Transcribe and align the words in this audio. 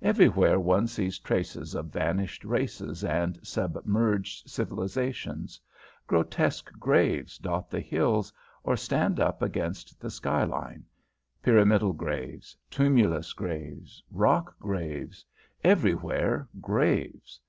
Everywhere 0.00 0.60
one 0.60 0.86
sees 0.86 1.18
traces 1.18 1.74
of 1.74 1.86
vanished 1.86 2.44
races 2.44 3.02
and 3.02 3.36
submerged 3.44 4.48
civilisations. 4.48 5.60
Grotesque 6.06 6.70
graves 6.78 7.36
dot 7.36 7.68
the 7.68 7.80
hills 7.80 8.32
or 8.62 8.76
stand 8.76 9.18
up 9.18 9.42
against 9.42 9.98
the 10.00 10.08
sky 10.08 10.44
line: 10.44 10.84
pyramidal 11.42 11.94
graves, 11.94 12.56
tumulus 12.70 13.32
graves, 13.32 14.00
rock 14.12 14.56
graves, 14.60 15.24
everywhere, 15.64 16.46
graves. 16.60 17.40